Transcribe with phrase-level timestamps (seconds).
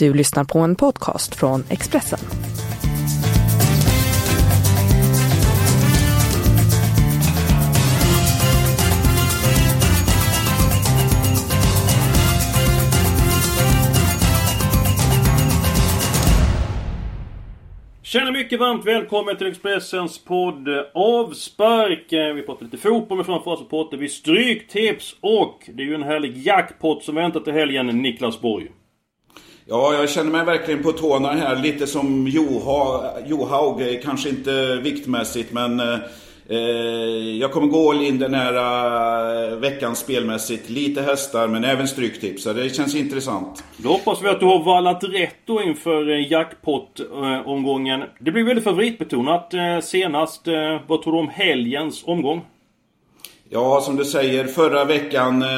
[0.00, 2.18] Du lyssnar på en podcast från Expressen.
[18.02, 22.06] Tjena mycket varmt välkommen till Expressens podd Avspark.
[22.10, 26.02] Vi pratar lite fotboll men framförallt så pratar vi stryktips och det är ju en
[26.02, 28.68] härlig jackpot som väntar till helgen, Niklas Borg.
[29.72, 31.56] Ja, jag känner mig verkligen på tårna här.
[31.56, 35.98] Lite som Joha, Johaug, eh, kanske inte viktmässigt men eh,
[36.48, 36.58] eh,
[37.40, 40.70] jag kommer gå all in den här eh, veckan spelmässigt.
[40.70, 42.42] Lite hästar men även stryktips.
[42.42, 43.64] Så det känns intressant.
[43.76, 48.02] Då hoppas vi att du har vallat rätt då inför eh, jackpot-omgången.
[48.20, 50.46] Det blir väldigt favoritbetonat senast.
[50.86, 52.42] Vad tror du om helgens omgång?
[53.52, 55.48] Ja, som du säger, förra veckan, eh,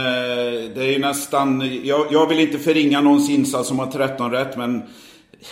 [0.75, 1.71] det är ju nästan...
[1.85, 4.83] Jag, jag vill inte förringa någons insats som har 13 rätt, men...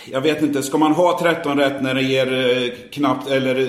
[0.05, 3.67] Jag vet inte, ska man ha 13 rätt när det ger eh, knappt, eller eh,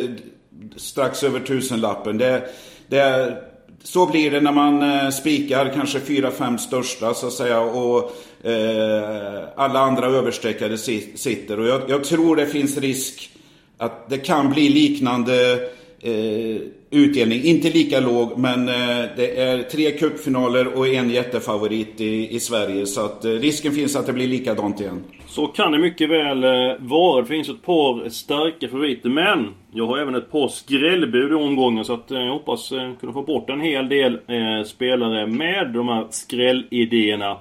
[0.76, 2.18] strax över tusenlappen?
[2.18, 2.48] Det,
[2.88, 3.36] det,
[3.82, 8.12] så blir det när man spikar kanske 4-5 största så att säga och
[8.46, 11.60] eh, alla andra överstreckade sitter.
[11.60, 13.30] Och jag, jag tror det finns risk
[13.78, 15.68] att det kan bli liknande
[16.02, 17.42] eh, utdelning.
[17.42, 22.86] Inte lika låg, men eh, det är tre cupfinaler och en jättefavorit i, i Sverige.
[22.86, 25.04] Så att eh, risken finns att det blir likadant igen.
[25.26, 27.22] Så kan det mycket väl eh, vara.
[27.22, 29.08] Det finns ett par starka favoriter.
[29.08, 31.84] Men jag har även ett par skrällbud i omgången.
[31.84, 35.70] Så att eh, jag hoppas eh, kunna få bort en hel del eh, spelare med
[35.74, 37.36] de här skrällidéerna.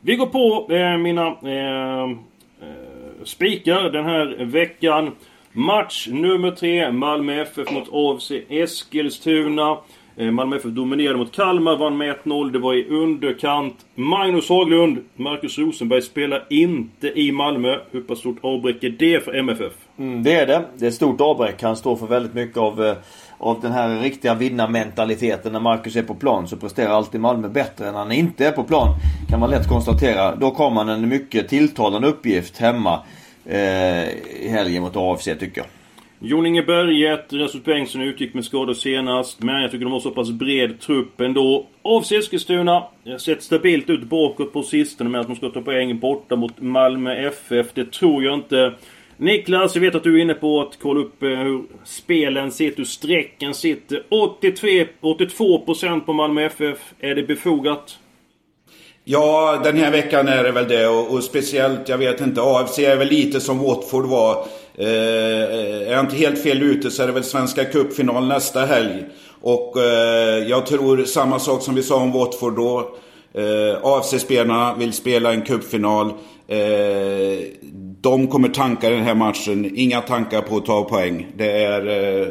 [0.00, 5.12] Vi går på eh, mina eh, eh, spikar den här veckan.
[5.56, 6.92] Match nummer tre.
[6.92, 9.78] Malmö FF mot AFC Eskilstuna.
[10.16, 12.52] Eh, Malmö FF dominerade mot Kalmar, vann med 1-0.
[12.52, 13.74] Det var i underkant.
[13.94, 17.78] Magnus Haglund, Marcus Rosenberg spelar inte i Malmö.
[17.90, 19.72] Hur pass stort avbräck är det för MFF?
[19.98, 20.64] Mm, det är det.
[20.76, 21.62] Det är ett stort avbräck.
[21.62, 22.96] Han står för väldigt mycket av, eh,
[23.38, 25.52] av den här riktiga vinnarmentaliteten.
[25.52, 28.52] När Marcus är på plan så presterar alltid Malmö bättre än när han inte är
[28.52, 28.88] på plan.
[29.30, 30.36] Kan man lätt konstatera.
[30.36, 33.00] Då kommer han en mycket tilltalande uppgift hemma
[33.46, 34.08] eh,
[34.44, 35.66] i helgen mot AFC tycker jag.
[36.26, 39.42] Jon Inge Berget, Rasmus Bengtsson utgick med skador senast.
[39.42, 41.66] Men jag tycker de har så pass bred trupp ändå.
[41.82, 45.98] AFC Eskilstuna har sett stabilt ut bakåt på sistone med att de ska ta poäng
[45.98, 47.66] borta mot Malmö FF.
[47.74, 48.72] Det tror jag inte.
[49.16, 52.76] Niklas, jag vet att du är inne på att kolla upp eh, hur spelen sitter,
[52.76, 54.02] hur strecken sitter.
[54.08, 56.94] 83, 82% på Malmö FF.
[57.00, 57.98] Är det befogat?
[59.06, 62.78] Ja, den här veckan är det väl det och, och speciellt, jag vet inte, AFC
[62.78, 64.46] är väl lite som Watford var.
[64.78, 69.04] Eh, är jag inte helt fel ute så är det väl Svenska Cupfinal nästa helg.
[69.40, 72.96] Och eh, jag tror samma sak som vi sa om Watford då.
[73.34, 76.08] Eh, AFC-spelarna vill spela en cupfinal.
[76.48, 77.38] Eh,
[78.00, 79.72] de kommer tanka den här matchen.
[79.74, 81.26] Inga tankar på att ta poäng.
[81.36, 81.86] Det är
[82.20, 82.28] eh,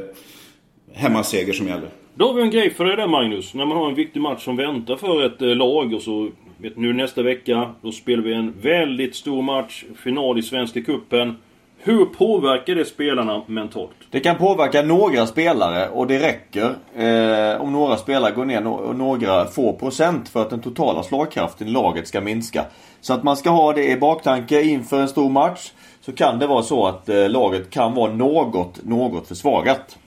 [0.94, 1.90] hemmaseger som gäller.
[2.16, 3.54] Då har vi en grej för dig där Magnus.
[3.54, 6.30] När man har en viktig match som väntar för ett eh, lag och så...
[6.64, 9.84] Vet, nu nästa vecka, då spelar vi en väldigt stor match.
[10.04, 11.36] Final i Svenska Cupen.
[11.78, 13.96] Hur påverkar det spelarna mentalt?
[14.12, 18.94] Det kan påverka några spelare och det räcker eh, om några spelare går ner no
[18.94, 22.66] några få procent för att den totala slagkraften i laget ska minska.
[23.02, 25.72] Så att man ska ha det i baktanke inför en stor match.
[26.02, 29.98] Så kan det vara så att eh, laget kan vara något, något försvagat.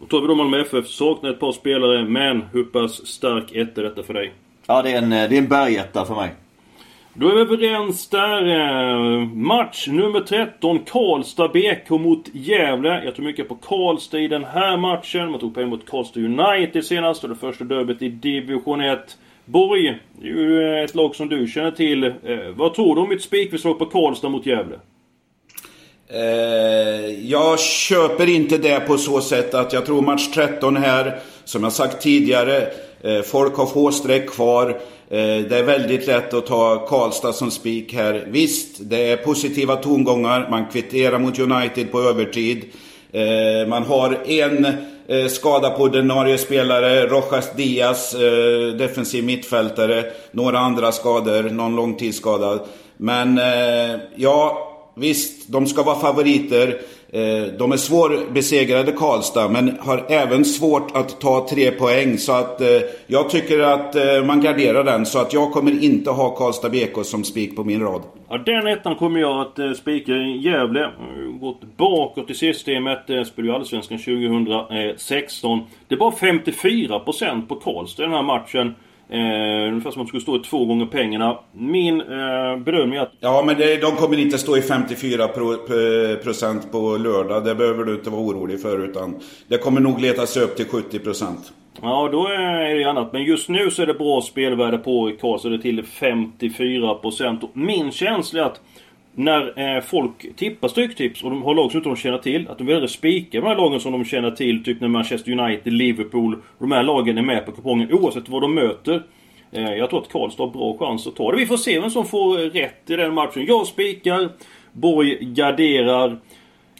[0.00, 0.86] Då tar vi då Malmö FF.
[0.86, 4.32] Saknar ett par spelare, men hur pass stark ett är detta för dig?
[4.66, 6.34] Ja, det är en, eh, det är en bergetta för mig.
[7.14, 8.46] Då är vi överens där.
[8.48, 10.78] Eh, Match nummer 13.
[10.78, 13.04] Karlstad BK mot Gävle.
[13.04, 15.30] Jag tror mycket på Karlstad i den här matchen.
[15.30, 19.16] Man tog poäng mot Karlstad United senast och det första derbyt i division 1.
[19.44, 22.04] Borg, det är ju ett lag som du känner till.
[22.04, 22.12] Eh,
[22.54, 24.76] Vad tror du om mitt spikförslag på Karlstad mot Gävle?
[26.08, 31.62] Eh, jag köper inte det på så sätt att jag tror match 13 här, som
[31.62, 32.66] jag sagt tidigare, eh,
[33.06, 34.70] Eh, folk har få streck kvar.
[35.10, 38.24] Eh, det är väldigt lätt att ta Karlstad som spik här.
[38.28, 40.46] Visst, det är positiva tongångar.
[40.50, 42.64] Man kvitterar mot United på övertid.
[43.12, 44.66] Eh, man har en
[45.28, 48.16] skada på ordinarie spelare, Rojas Diaz,
[48.78, 50.04] defensiv mittfältare.
[50.30, 52.60] Några andra skador, någon långtidsskadad.
[52.96, 53.40] Men
[54.16, 56.80] ja, Visst, de ska vara favoriter.
[57.08, 62.18] Eh, de är svårbesegrade Karlstad, men har även svårt att ta tre poäng.
[62.18, 62.66] Så att eh,
[63.06, 65.06] jag tycker att eh, man garderar den.
[65.06, 68.02] Så att jag kommer inte ha Karlstad BK som spik på min rad.
[68.28, 70.90] Ja, den ettan kommer jag att spika i Gävle.
[71.40, 73.02] Gått bakåt i systemet.
[73.04, 75.60] Spelade ju Allsvenskan 2016.
[75.88, 78.74] Det var 54% på Karlstad i den här matchen.
[79.08, 81.38] Eh, ungefär som att de skulle stå i två gånger pengarna.
[81.52, 83.12] Min eh, bedömning är att...
[83.20, 85.56] Ja, men det, de kommer inte stå i 54 pro,
[86.22, 87.44] procent på lördag.
[87.44, 88.84] Det behöver du inte vara orolig för.
[88.84, 91.52] Utan det kommer nog leta sig upp till 70 procent.
[91.82, 93.12] Ja, då är det annat.
[93.12, 95.48] Men just nu så är det bra spelvärde på Karlstad.
[95.48, 97.40] Det är till 54 procent.
[97.52, 98.60] Min känsla är att
[99.18, 102.48] när eh, folk tippar Stryktips och de har lag som inte de känner till.
[102.48, 104.64] Att de vill spika de här lagen som de känner till.
[104.64, 106.42] Typ när Manchester United, Liverpool.
[106.58, 109.02] De här lagen är med på kupongen oavsett vad de möter.
[109.52, 111.36] Eh, jag tror att Karlstad har bra chans att ta det.
[111.36, 113.46] Vi får se vem som får rätt i den matchen.
[113.46, 114.28] Jag spikar.
[114.72, 116.18] Borg garderar.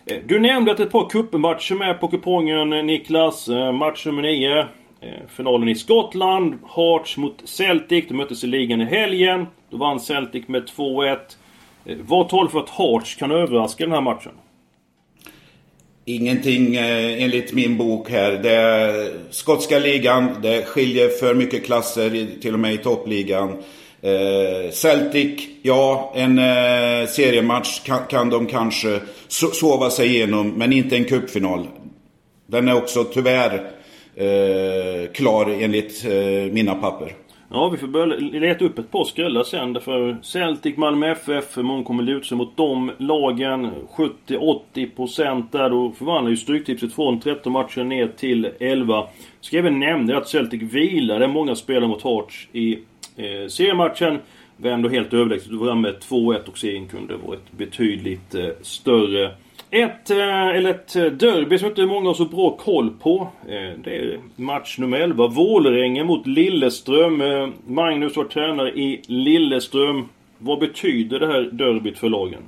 [0.07, 3.49] Eh, du nämnde att ett par cupmatcher med på kupongen eh, Niklas.
[3.49, 4.59] Eh, match nummer 9.
[4.59, 4.67] Eh,
[5.29, 6.59] finalen i Skottland.
[6.77, 8.05] Hearts mot Celtic.
[8.09, 9.47] De möttes i ligan i helgen.
[9.71, 11.19] Då vann Celtic med 2-1.
[11.87, 14.33] Eh, vad talar för att Hearts kan överraska den här matchen?
[16.05, 18.33] Ingenting eh, enligt min bok här.
[18.33, 23.57] Det är skotska ligan, det skiljer för mycket klasser till och med i toppligan.
[24.01, 31.05] Eh, Celtic, ja, en eh, seriematch kan, de kanske sova sig igenom, men inte en
[31.05, 31.67] cupfinal.
[32.47, 33.71] Den är också tyvärr
[34.17, 36.05] eh, klar enligt
[36.53, 37.13] mina papper.
[37.51, 39.73] Ja, vi får börja leta upp ett par skrällar sen.
[39.73, 43.71] Därför Celtic, Malmö FF, många kommer luta sig mot de lagen.
[43.97, 45.71] 70-80% där.
[45.71, 49.07] Då förvandlar ju Stryktipset från 13 matcher ner till 11.
[49.41, 52.73] Ska även nämna att Celtic vilade många spelare mot Hearts i
[53.17, 54.19] eh, seriematchen.
[54.57, 55.51] Var ändå helt överlägset.
[55.51, 59.31] Det var med 2-1 och serien kunde varit betydligt eh, större.
[59.71, 63.29] Ett, eh, eller ett eh, derby som inte många har så bra koll på.
[63.49, 65.27] Eh, det är match nummer 11.
[65.27, 67.23] Vålerenga mot Lilleström.
[67.67, 70.09] Magnus var tränare i Lilleström.
[70.39, 72.43] Vad betyder det här derbyt för lagen?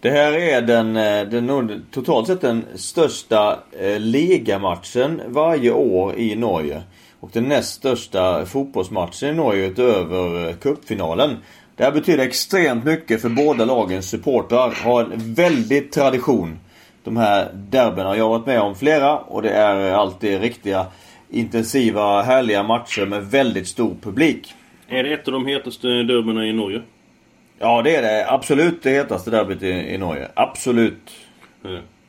[0.00, 0.94] Det här är den,
[1.30, 3.58] den totalt sett den största
[3.98, 6.82] ligamatchen varje år i Norge.
[7.20, 11.36] Och den näst största fotbollsmatchen i Norge utöver cupfinalen.
[11.78, 14.70] Det här betyder extremt mycket för båda lagens supportrar.
[14.84, 16.58] Har en väldig tradition.
[17.04, 18.16] De här derbyna.
[18.16, 20.86] Jag har varit med om flera och det är alltid riktiga
[21.30, 24.54] intensiva, härliga matcher med väldigt stor publik.
[24.88, 26.82] Är det ett av de hetaste derbyna i Norge?
[27.58, 28.30] Ja, det är det.
[28.30, 30.28] Absolut det hetaste derbyt i, i Norge.
[30.34, 31.10] Absolut.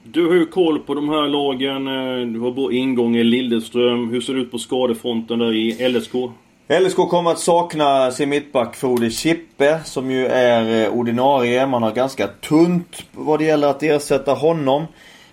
[0.03, 1.85] Du har ju koll på de här lagen.
[2.33, 4.09] Du har bra ingång i Lilleström.
[4.09, 6.13] Hur ser det ut på skadefronten där i LSK?
[6.71, 11.67] LSK kommer att sakna sin mittback Frode Chippe som ju är eh, ordinarie.
[11.67, 14.85] Man har ganska tunt vad det gäller att ersätta honom.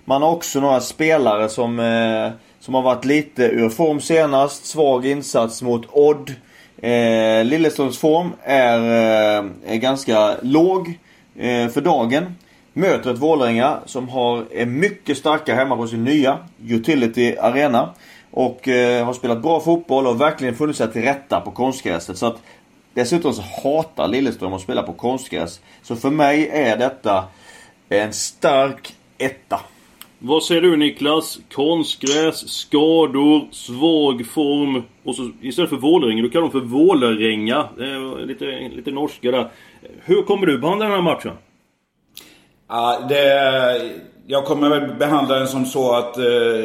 [0.04, 2.30] Man har också några spelare som, eh,
[2.60, 4.66] som har varit lite ur form senast.
[4.66, 6.34] Svag insats mot Odd.
[6.82, 10.98] Eh, Lilleströms form är, eh, är ganska låg
[11.38, 12.34] eh, för dagen.
[12.72, 17.94] Möter ett Vålerenga som har, är mycket starka hemma på sin nya Utility Arena.
[18.30, 22.18] Och eh, har spelat bra fotboll och verkligen funnit sig till rätta på konstgräset.
[22.18, 22.42] Så att
[22.96, 25.60] Dessutom så hatar Lilleström att spela på konstgräs.
[25.82, 27.24] Så för mig är detta
[27.88, 29.60] en stark etta.
[30.18, 31.38] Vad säger du Niklas?
[31.52, 34.82] Konstgräs, skador, svag form.
[35.04, 37.68] Och så istället för Vålerenga, du kallar dem för Vålerenga.
[38.26, 38.44] Lite,
[38.76, 39.50] lite norska där.
[40.04, 41.32] Hur kommer du behandla den här matchen?
[42.68, 43.90] Ja, det
[44.28, 46.24] jag kommer väl behandla den som så att eh,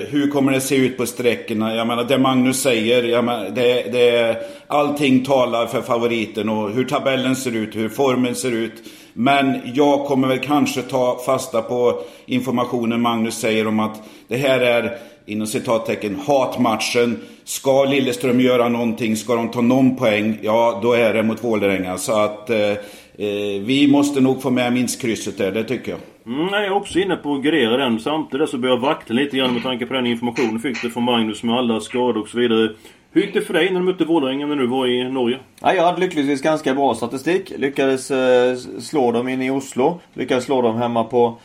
[0.09, 1.75] hur kommer det se ut på sträckorna?
[1.75, 4.37] Jag menar det Magnus säger, jag menar, det, det,
[4.67, 8.73] allting talar för favoriten och hur tabellen ser ut, hur formen ser ut.
[9.13, 14.59] Men jag kommer väl kanske ta fasta på informationen Magnus säger om att det här
[14.59, 17.19] är inom citattecken hatmatchen.
[17.43, 21.97] Ska Lilleström göra någonting, ska de ta någon poäng, ja då är det mot Vålerenga.
[21.97, 22.73] Så att eh,
[23.21, 25.99] Eh, vi måste nog få med minst krysset där, det tycker jag.
[26.25, 27.99] Mm, jag är också inne på att gardera den.
[27.99, 31.03] Samtidigt så börjar jag vakta lite grann med tanke på den information du fick från
[31.03, 32.69] Magnus med alla skador och så vidare.
[33.11, 35.39] Hur gick det för dig när du mötte Vålerenga när du var i Norge?
[35.61, 37.53] Ja, jag hade lyckligtvis ganska bra statistik.
[37.57, 39.99] Lyckades eh, slå dem in i Oslo.
[40.13, 41.37] Lyckades slå dem hemma på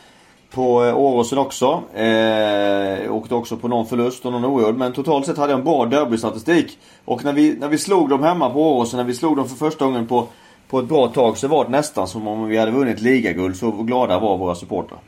[0.51, 1.83] på eh, Åråsen också.
[1.93, 4.75] Eh, åkte också på någon förlust och någon oerhörd.
[4.75, 6.77] Men totalt sett hade jag en bra derbystatistik.
[7.05, 9.55] Och när vi, när vi slog dem hemma på Åråsen, när vi slog dem för
[9.55, 10.27] första gången på
[10.69, 13.55] på ett bra tag så var det nästan som om vi hade vunnit ligaguld.
[13.55, 14.99] Så glada var våra supportrar.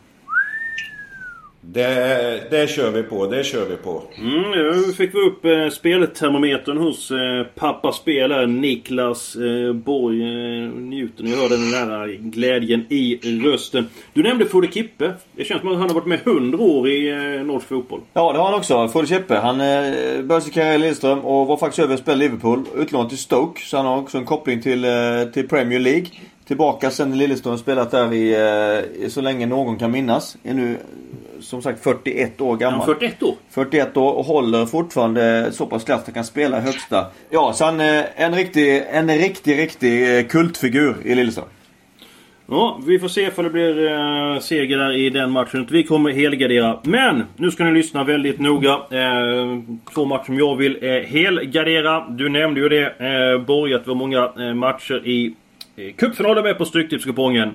[1.61, 4.03] Det, det kör vi på, det kör vi på.
[4.17, 10.21] Mm, nu fick vi upp eh, speltermometern hos eh, pappa spelare Niklas eh, Borg.
[10.21, 13.87] Eh, njuter ni hör den där glädjen i rösten.
[14.13, 15.13] Du nämnde Frode Kippe.
[15.35, 18.01] Det känns som att han har varit med 100 år i eh, norsk fotboll.
[18.13, 18.87] Ja, det har han också.
[18.87, 19.35] Frode Kippe.
[19.35, 19.65] Han eh,
[20.23, 22.65] började sin karriär i Lilleström och var faktiskt över och spelade Liverpool.
[22.77, 23.61] Utlånad till Stoke.
[23.61, 24.91] Så han har också en koppling till, eh,
[25.33, 26.07] till Premier League.
[26.47, 28.33] Tillbaka sen i Lilleström spelat där i,
[29.01, 30.37] eh, så länge någon kan minnas.
[30.43, 30.77] Är nu
[31.41, 32.79] som sagt 41 år gammal.
[32.87, 33.35] Ja, 41 år?
[33.49, 37.05] 41 år och håller fortfarande så pass kraftigt att han kan spela högsta.
[37.29, 41.45] Ja, så han är en riktig, en riktig, riktig eh, kultfigur i Lilleström.
[42.51, 45.67] Ja, vi får se ifall det blir eh, seger där i den matchen.
[45.71, 46.79] Vi kommer helgardera.
[46.83, 47.23] Men!
[47.35, 48.71] Nu ska ni lyssna väldigt noga.
[48.71, 49.59] Eh,
[49.93, 52.09] två matcher som jag vill eh, helgardera.
[52.09, 55.35] Du nämnde ju det eh, Borg, att det var många eh, matcher i
[55.75, 57.51] eh, cupfinalen med på Stryktipskupongen.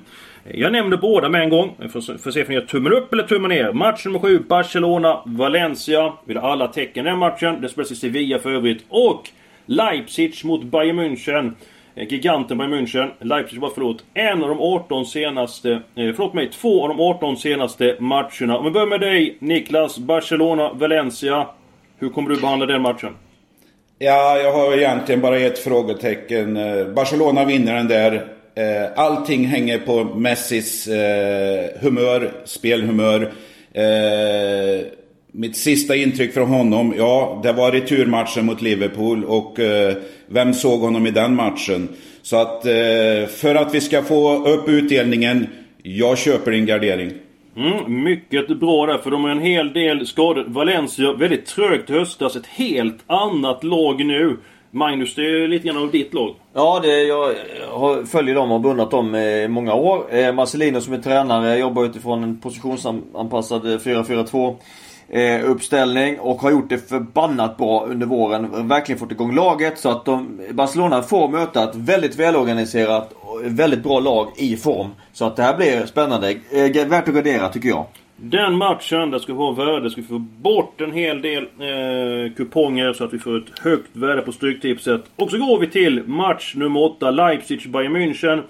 [0.53, 1.75] Jag nämnde båda med en gång.
[1.79, 3.73] Vi får, får se om ni gör tummen upp eller tummen ner.
[3.73, 6.13] Match nummer 7, Barcelona, Valencia.
[6.25, 7.61] Vi har alla tecken den matchen.
[7.61, 8.85] Det spelas i Sevilla för övrigt.
[8.89, 9.31] Och
[9.67, 11.53] Leipzig mot Bayern München.
[11.95, 13.11] Eh, giganten Bayern München.
[13.21, 14.05] Leipzig var förlåt.
[14.15, 15.71] En av de 18 senaste...
[15.73, 16.51] Eh, förlåt mig.
[16.51, 18.59] Två av de 18 senaste matcherna.
[18.59, 19.99] Om vi börjar med dig Niklas.
[19.99, 21.47] Barcelona, Valencia.
[21.99, 23.17] Hur kommer du behandla den matchen?
[23.99, 26.57] Ja, jag har egentligen bara ett frågetecken.
[26.57, 28.35] Eh, Barcelona vinner den där.
[28.57, 33.33] Eh, Allting hänger på Messis eh, humör, spelhumör.
[33.73, 34.87] Eh,
[35.37, 39.97] Mitt sista intryck från honom, ja, det var returmatchen mot Liverpool och eh,
[40.27, 41.89] vem såg honom i den matchen?
[42.23, 45.47] Så att eh, för att vi ska få upp utdelningen,
[45.83, 47.13] jag köper din gardering.
[47.57, 50.45] Mm, mycket bra där, för de har en hel del skador.
[50.47, 52.37] Valencia, väldigt trögt i höstas.
[52.37, 54.37] Ett helt annat lag nu.
[54.75, 56.35] Magnus, det är lite grann av ditt lag.
[56.53, 57.35] Ja, det, jag
[58.09, 60.15] följer dem och har beundrat dem i många år.
[60.15, 64.57] Eh, Marcelino som är tränare jobbar utifrån en positionsanpassad 4-4-2
[65.09, 68.69] eh, uppställning och har gjort det förbannat bra under våren.
[68.69, 73.83] Verkligen fått igång laget så att de, Barcelona får möta ett väldigt välorganiserat och väldigt
[73.83, 74.91] bra lag i form.
[75.13, 76.31] Så att det här blir spännande.
[76.31, 77.87] Eh, värt att gardera tycker jag.
[78.31, 82.33] Den matchen, där ska vi ha värde, ska vi få bort en hel del eh,
[82.37, 85.05] kuponger så att vi får ett högt värde på Stryktipset.
[85.17, 88.43] Och så går vi till match nummer 8, Leipzig-Bayern München.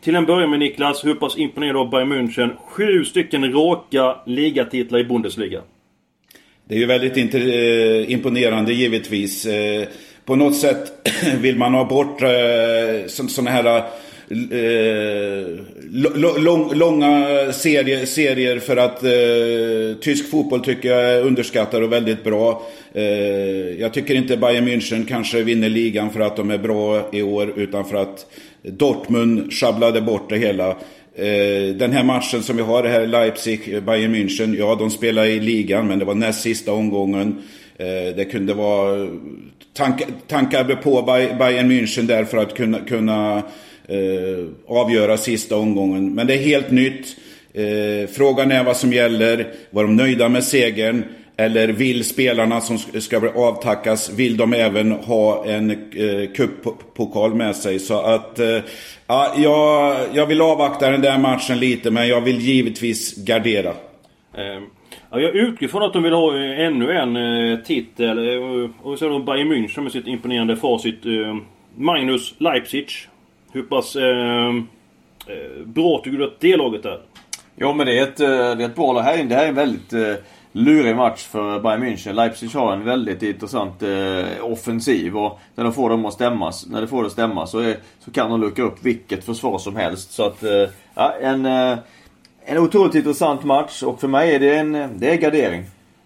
[0.00, 2.50] Till en början med Niklas, hur pass imponerad av Bayern München?
[2.68, 5.60] Sju stycken raka ligatitlar i Bundesliga.
[6.64, 9.46] Det är ju väldigt eh, imponerande givetvis.
[9.46, 9.88] Eh,
[10.24, 13.82] på något sätt vill man ha bort eh, sådana här
[14.30, 15.46] Eh,
[16.38, 22.24] lång, långa serier, serier för att eh, tysk fotboll tycker jag är underskattad och väldigt
[22.24, 22.62] bra.
[22.92, 23.02] Eh,
[23.80, 27.52] jag tycker inte Bayern München kanske vinner ligan för att de är bra i år
[27.56, 28.26] utan för att
[28.62, 30.68] Dortmund sjabblade bort det hela.
[31.14, 35.40] Eh, Den här matchen som vi har här, Leipzig, Bayern München, ja de spelar i
[35.40, 37.42] ligan men det var näst sista omgången.
[37.78, 39.08] Eh, det kunde vara
[40.26, 41.02] tankar på
[41.38, 43.42] Bayern München där för att kunna, kunna
[43.88, 46.14] Eh, avgöra sista omgången.
[46.14, 47.16] Men det är helt nytt.
[47.54, 49.46] Eh, frågan är vad som gäller.
[49.70, 51.04] Var de nöjda med segern?
[51.36, 57.78] Eller vill spelarna som ska avtackas, vill de även ha en eh, cuppokal med sig?
[57.78, 58.58] Så att, eh,
[59.06, 63.70] ja, jag, jag vill avvakta den där matchen lite, men jag vill givetvis gardera.
[64.34, 64.62] Eh,
[65.10, 68.18] ja, jag utgår från att de vill ha eh, ännu en eh, titel.
[68.18, 71.06] Eh, och så har de Bayern München med sitt imponerande facit.
[71.06, 71.36] Eh,
[71.76, 72.86] Magnus Leipzig.
[73.52, 74.48] Hur pass eh,
[75.26, 77.00] eh, bra tycker du att det laget är?
[77.56, 79.02] Jo men det är ett, eh, det är ett bra lag.
[79.02, 79.28] Här inne.
[79.28, 80.14] Det här är en väldigt eh,
[80.52, 82.12] lurig match för Bayern München.
[82.12, 86.80] Leipzig har en väldigt intressant eh, offensiv och när de får dem att stämmas, när
[86.80, 89.76] de får det att stämma så, är, så kan de luckra upp vilket försvar som
[89.76, 90.12] helst.
[90.12, 91.78] Så att, eh, ja, en, eh,
[92.44, 95.64] en otroligt intressant match och för mig är det en det är gardering.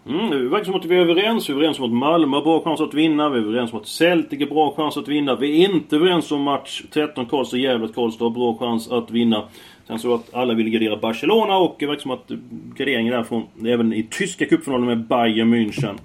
[0.09, 1.49] Mm, det verkar som att vi är överens.
[1.49, 3.28] Vi är överens om att Malmö har bra chans att vinna.
[3.28, 5.37] Vi är överens om att Celtic har bra chans att vinna.
[5.37, 7.85] Vi är inte överens om match 13 Karlstad-Gävle.
[7.85, 9.44] att Karlstad har bra chans att vinna.
[9.87, 12.30] Sen så att alla vill gardera Barcelona och det verkar som att
[12.76, 15.99] garderingen därifrån även i tyska cupfinalen med Bayern München.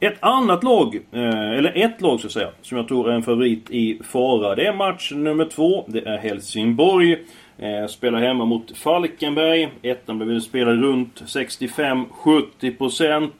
[0.00, 3.22] Ett annat lag, eh, eller ett lag så att säga, som jag tror är en
[3.22, 4.54] favorit i fara.
[4.54, 5.84] Det är match nummer två.
[5.88, 7.18] Det är Helsingborg.
[7.58, 9.68] Eh, spelar hemma mot Falkenberg.
[9.82, 13.30] Ettan blev spelad runt 65-70%.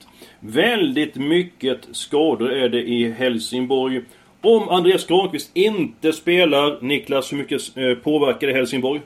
[0.41, 4.03] Väldigt mycket skador är det i Helsingborg.
[4.41, 9.01] Om Andreas Granqvist inte spelar, Niklas, hur mycket eh, påverkar det Helsingborg?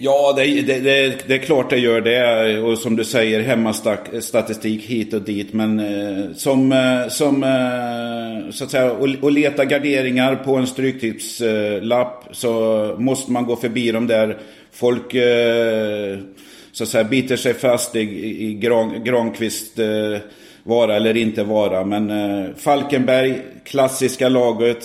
[0.00, 2.58] Ja, det, det, det, det är klart det gör det.
[2.60, 5.52] Och som du säger, hemmastatistik hit och dit.
[5.52, 10.66] Men eh, som, eh, som eh, så att säga, och, och leta garderingar på en
[10.66, 14.38] stryktipslapp eh, så måste man gå förbi de där
[14.72, 16.18] folk eh,
[16.72, 18.00] så att säga biter sig fast i,
[18.46, 20.20] i Gran, Granqvist eh,
[20.62, 21.84] vara eller inte vara.
[21.84, 24.84] Men eh, Falkenberg, klassiska laget,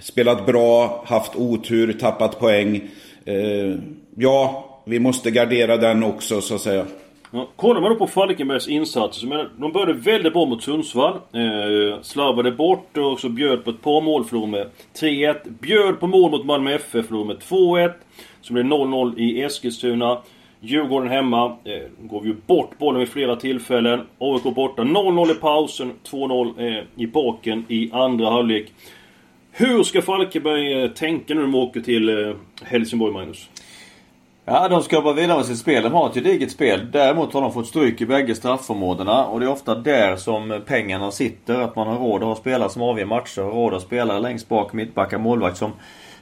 [0.00, 2.90] spelat bra, haft otur, tappat poäng.
[3.24, 3.78] Eh,
[4.16, 6.86] ja, vi måste gardera den också så att säga.
[7.32, 11.14] Ja, kollar man då på Falkenbergs insatser, så menar, de började väldigt bra mot Sundsvall.
[11.14, 15.36] Eh, slarvade bort och så bjöd på ett par mål, förlorade med 3-1.
[15.60, 17.92] Bjöd på mål mot Malmö FF, förlorade med 2-1.
[18.40, 20.18] Så blev det 0-0 i Eskilstuna.
[20.60, 21.56] Djurgården hemma.
[21.64, 24.00] Eh, går ju bort bollen vid flera tillfällen.
[24.18, 24.82] AIK borta.
[24.82, 25.92] 0-0 i pausen.
[26.10, 28.72] 2-0 eh, i baken i andra halvlek.
[29.52, 33.48] Hur ska Falkenberg eh, tänka nu när de åker till eh, Helsingborg, Magnus?
[34.44, 35.82] Ja, de ska jobba vidare med sitt spel.
[35.82, 36.90] De har ett gediget spel.
[36.92, 39.26] Däremot har de fått stryk i bägge straffområdena.
[39.26, 41.60] Och det är ofta där som pengarna sitter.
[41.60, 43.42] Att man har råd att ha spelare som avgör matcher.
[43.42, 45.72] Har råd att spela längst bak, mittbackar, målvakt som,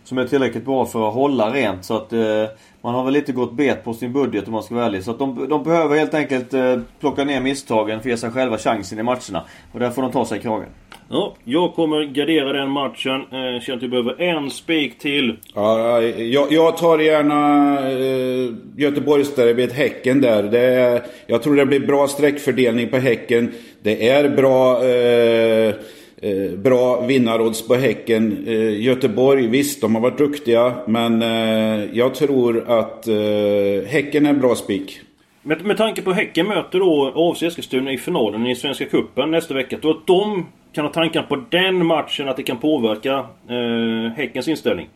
[0.08, 1.84] som är tillräckligt bra för att hålla rent.
[1.84, 2.44] Så att eh,
[2.80, 5.04] man har väl lite gått bet på sin budget om man ska vara ärlig.
[5.04, 8.30] Så att de, de behöver helt enkelt eh, plocka ner misstagen för att ge sig
[8.30, 9.44] själva chansen i matcherna.
[9.72, 10.68] Och där får de ta sig i kragen.
[11.10, 13.20] Ja, jag kommer gardera den matchen.
[13.20, 15.36] Eh, känner att vi behöver en spik till.
[15.54, 20.42] Ja, jag, jag tar gärna eh, Göteborgsderbyt, Häcken där.
[20.42, 23.52] Det är, jag tror det blir bra sträckfördelning på Häcken.
[23.82, 24.84] Det är bra...
[24.84, 25.74] Eh,
[26.22, 28.44] Eh, bra vinnarodds på Häcken.
[28.46, 30.74] Eh, Göteborg, visst de har varit duktiga.
[30.86, 35.00] Men eh, jag tror att eh, Häcken är en bra spik.
[35.42, 39.54] Med, med tanke på Häcken möter då AFC Eskilstuna i finalen i Svenska Cupen nästa
[39.54, 39.78] vecka.
[39.78, 43.12] Tror att de kan ha tankar på den matchen att det kan påverka
[43.48, 44.88] eh, Häckens inställning.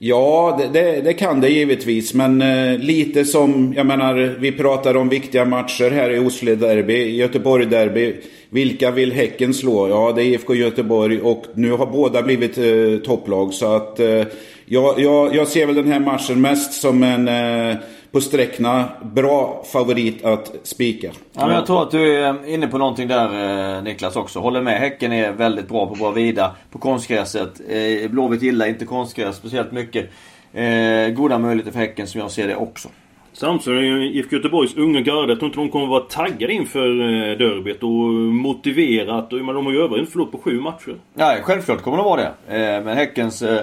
[0.00, 2.14] Ja, det, det, det, kan det givetvis.
[2.14, 7.16] Men eh, lite som, jag menar, vi pratar om viktiga matcher här i Oslo Derby,
[7.16, 8.14] Göteborg Derby.
[8.50, 9.88] Vilka vill Häcken slå?
[9.88, 13.54] Ja, det är IFK Göteborg och nu har båda blivit eh, topplag.
[13.54, 14.24] Så att eh,
[14.66, 17.76] jag, jag, jag, ser väl den här matchen mest som en eh,
[18.12, 21.10] på sträckna bra favorit att spika.
[21.32, 24.40] Ja, men jag tror att du är inne på någonting där eh, Niklas också.
[24.40, 24.78] Håller med.
[24.78, 26.54] Häcken är väldigt bra på Bravida.
[26.70, 27.60] På konstgräset.
[27.68, 30.10] Eh, Blåvitt gillar inte konstgräs speciellt mycket.
[30.52, 32.88] Eh, goda möjligheter för Häcken som jag ser det också.
[33.32, 35.32] Samtidigt är IFK Göteborgs unga garde.
[35.32, 37.90] Jag tror inte de kommer vara taggade inför eh, derbyt och
[38.34, 39.32] motiverat.
[39.32, 40.94] Men de har ju över en förlust på sju matcher.
[41.14, 42.56] Nej, självklart kommer de vara det.
[42.56, 43.60] Eh, men Häckens eh,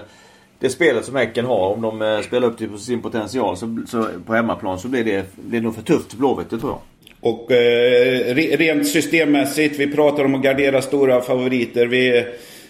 [0.60, 4.08] det spelet som Häcken har, om de eh, spelar upp till sin potential så, så,
[4.26, 6.82] på hemmaplan så blir det, det nog för tufft för Blåvitt, det tror jag.
[7.20, 11.86] Och eh, rent systemmässigt, vi pratar om att gardera stora favoriter.
[11.88, 12.26] Vi,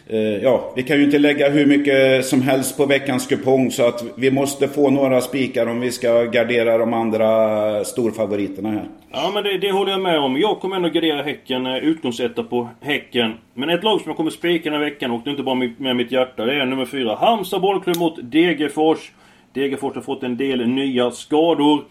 [0.07, 3.87] Eh, ja, vi kan ju inte lägga hur mycket som helst på veckans kupong så
[3.87, 8.85] att vi måste få några spikar om vi ska gardera de andra storfavoriterna här.
[9.11, 10.37] Ja men det, det håller jag med om.
[10.37, 13.33] Jag kommer ändå gardera Häcken, eh, utgångsetta på Häcken.
[13.53, 15.69] Men ett lag som jag kommer spika den här veckan och det är inte bara
[15.77, 16.45] med mitt hjärta.
[16.45, 17.15] Det är nummer fyra.
[17.15, 19.11] Halmstad bollklubb mot Degerfors.
[19.53, 21.83] Degerfors har fått en del nya skador.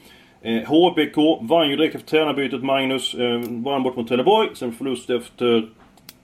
[0.42, 3.14] Eh, HBK vann ju direkt efter tränarbytet Magnus.
[3.14, 4.48] Eh, vann bort mot Trelleborg.
[4.54, 5.68] Sen förlust efter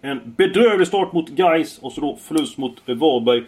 [0.02, 3.42] en bedrövlig start mot Geis och så då förlust mot Varberg.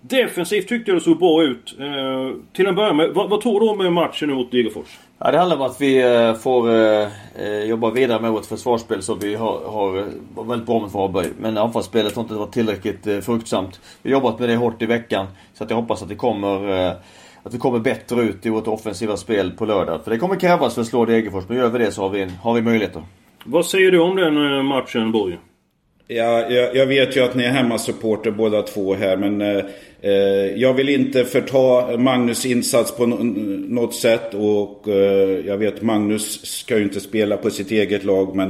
[0.00, 1.74] Defensivt tyckte jag det såg bra ut.
[1.80, 4.98] Eh, till en början med, vad, vad tror du om matchen nu mot Degerfors?
[5.18, 9.02] Ja, det handlar om att vi eh, får eh, eh, jobba vidare med vårt försvarsspel
[9.02, 9.92] så vi har, har
[10.44, 11.26] väldigt bra mot Varberg.
[11.40, 13.80] Men anfallsspelet har inte varit tillräckligt eh, fruktsamt.
[14.02, 15.26] Vi har jobbat med det hårt i veckan.
[15.54, 16.92] Så att jag hoppas att det kommer eh,
[17.42, 20.04] att vi kommer bättre ut i vårt offensiva spel på lördag.
[20.04, 21.44] För det kommer krävas för att slå Degerfors.
[21.48, 23.02] Men gör vi det så har vi, har vi möjligheter.
[23.44, 25.38] Vad säger du om den matchen Borg?
[26.14, 29.64] Ja, jag, jag, vet ju att ni är hemmasupporter båda två här men eh,
[30.00, 30.12] eh
[30.56, 36.76] jag vill inte förta Magnus insats på något sätt och eh, jag vet Magnus ska
[36.76, 38.48] ju inte spela på sitt eget lag men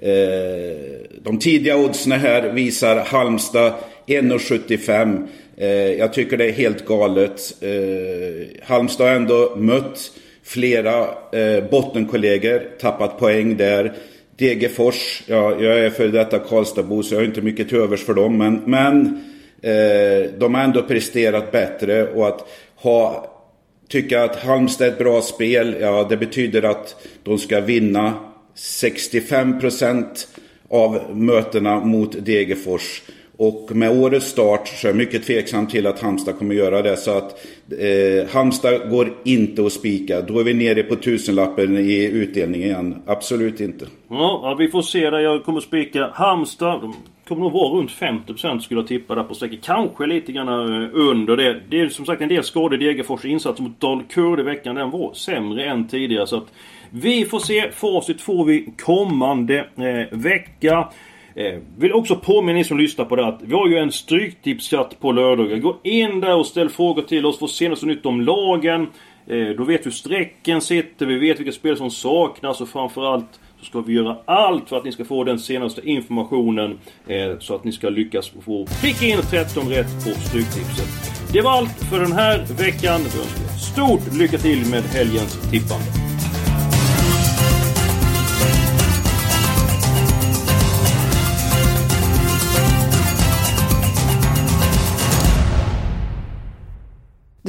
[0.00, 0.76] eh,
[1.22, 3.72] de tidiga oddsen här visar Halmstad
[4.06, 5.28] 1,75.
[5.56, 7.40] Eh, jag tycker det är helt galet.
[7.60, 11.00] Eh, Halmstad har ändå mött flera
[11.32, 13.92] eh, bottenkollegor, tappat poäng där.
[14.40, 18.14] Degerfors, ja, jag är för detta Karlstadbo så jag har inte mycket till övers för
[18.14, 18.38] dem.
[18.38, 19.24] Men, men
[19.62, 23.26] eh, de har ändå presterat bättre och att ha
[23.88, 28.14] tycka att Halmstad är ett bra spel, ja det betyder att de ska vinna
[28.56, 30.04] 65%
[30.68, 33.02] av mötena mot Degerfors.
[33.42, 36.96] Och med årets start så är jag mycket tveksam till att Halmstad kommer göra det.
[36.96, 37.46] Så att
[37.78, 40.20] eh, Halmstad går inte att spika.
[40.20, 43.02] Då är vi nere på tusenlappen i utdelning igen.
[43.06, 43.86] Absolut inte.
[44.08, 45.18] Ja, vi får se där.
[45.18, 46.80] Jag kommer spika Halmstad.
[46.80, 46.94] De
[47.28, 49.62] kommer nog vara runt 50% skulle jag tippa där på strecket.
[49.62, 51.60] Kanske lite grann eh, under det.
[51.68, 52.74] Det är som sagt en del skador.
[52.74, 54.74] i Degerfors insats mot Dalkurd i veckan.
[54.74, 56.26] Den var sämre än tidigare.
[56.26, 56.52] Så att
[56.90, 57.70] vi får se.
[57.70, 60.88] Facit får vi kommande eh, vecka.
[61.40, 65.00] Eh, vill också påminna er som lyssnar på det att vi har ju en Stryktipschatt
[65.00, 65.56] på lördagar.
[65.56, 67.38] Gå in där och ställ frågor till oss.
[67.38, 68.86] Få senaste nytt om lagen.
[69.26, 71.06] Eh, då vet vi hur strecken sitter.
[71.06, 74.84] Vi vet vilka spel som saknas och framförallt så ska vi göra allt för att
[74.84, 76.78] ni ska få den senaste informationen.
[77.06, 81.32] Eh, så att ni ska lyckas få pricka in 13 rätt på Stryktipset.
[81.32, 83.00] Det var allt för den här veckan.
[83.72, 86.09] Stort lycka till med helgens tippande.